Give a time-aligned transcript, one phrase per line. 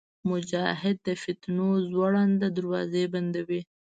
[0.29, 3.61] مجاهد د فتنو زوړند دروازې بندوي.